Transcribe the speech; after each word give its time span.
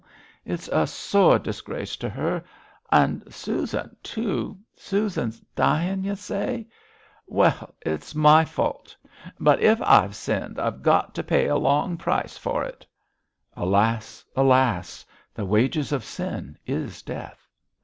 It's 0.45 0.67
a 0.69 0.87
sore 0.87 1.37
disgrace 1.37 1.95
to 1.97 2.09
her. 2.09 2.43
And 2.91 3.31
Susan, 3.31 3.95
too. 4.01 4.57
Susan's 4.75 5.41
dyin', 5.55 6.03
y' 6.03 6.15
say! 6.15 6.67
Well, 7.27 7.75
it's 7.81 8.15
my 8.15 8.43
fault; 8.43 8.95
but 9.39 9.59
if 9.59 9.79
I've 9.83 10.15
sinned 10.15 10.57
I've 10.59 10.81
got 10.81 11.13
to 11.13 11.23
pay 11.23 11.45
a 11.45 11.55
long 11.55 11.97
price 11.97 12.35
for 12.35 12.63
it.' 12.63 12.83
'Alas! 13.55 14.25
alas! 14.35 15.05
the 15.35 15.45
wages 15.45 15.91
of 15.91 16.03
sin 16.03 16.57
is 16.65 17.03
death.' 17.03 17.47